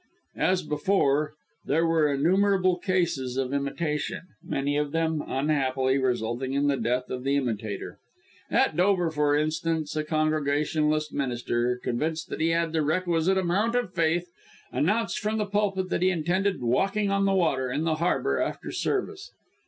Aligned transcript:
As 0.37 0.63
before, 0.63 1.35
there 1.63 1.85
were 1.85 2.11
innumerable 2.11 2.79
cases 2.79 3.37
of 3.37 3.53
imitation, 3.53 4.21
many 4.43 4.75
of 4.75 4.93
them, 4.93 5.23
unhappily, 5.27 5.99
resulting 5.99 6.53
in 6.53 6.65
the 6.65 6.75
death 6.75 7.11
of 7.11 7.23
the 7.23 7.35
imitator. 7.35 7.99
At 8.49 8.75
Dover, 8.75 9.11
for 9.11 9.35
instance, 9.35 9.95
a 9.95 10.03
Congregationalist 10.03 11.13
Minister 11.13 11.79
convinced 11.83 12.29
that 12.29 12.41
he 12.41 12.49
had 12.49 12.73
the 12.73 12.81
requisite 12.81 13.37
amount 13.37 13.75
of 13.75 13.93
faith, 13.93 14.25
announced 14.71 15.19
from 15.19 15.37
the 15.37 15.45
pulpit, 15.45 15.89
that 15.89 16.01
he 16.01 16.09
intended 16.09 16.63
walking 16.63 17.11
on 17.11 17.25
the 17.25 17.35
water, 17.35 17.71
in 17.71 17.83
the 17.83 17.97
Harbour, 18.01 18.39
after 18.39 18.71
service. 18.71 19.29